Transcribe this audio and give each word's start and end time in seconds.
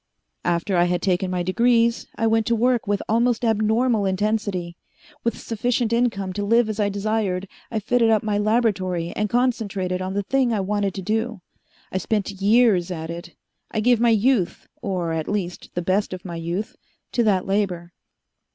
"After 0.45 0.77
I 0.77 0.85
had 0.85 0.99
taken 1.03 1.29
my 1.29 1.43
degrees, 1.43 2.07
I 2.15 2.25
went 2.25 2.47
to 2.47 2.55
work 2.55 2.87
with 2.87 3.03
almost 3.07 3.45
abnormal 3.45 4.07
intensity. 4.07 4.75
With 5.23 5.37
sufficient 5.39 5.93
income 5.93 6.33
to 6.33 6.43
live 6.43 6.69
as 6.69 6.79
I 6.79 6.89
desired, 6.89 7.47
I 7.69 7.77
fitted 7.77 8.09
up 8.09 8.23
my 8.23 8.39
laboratory 8.39 9.13
and 9.15 9.29
concentrated 9.29 10.01
on 10.01 10.15
the 10.15 10.23
thing 10.23 10.53
I 10.53 10.59
wanted 10.59 10.95
to 10.95 11.03
do. 11.03 11.41
I 11.91 11.99
spent 11.99 12.31
years 12.41 12.89
at 12.89 13.11
it. 13.11 13.35
I 13.69 13.79
gave 13.79 13.99
my 13.99 14.09
youth 14.09 14.67
or, 14.81 15.11
at 15.13 15.27
least, 15.27 15.69
the 15.75 15.83
best 15.83 16.13
of 16.13 16.25
my 16.25 16.35
youth 16.37 16.75
to 17.11 17.21
that 17.25 17.45
labor. 17.45 17.93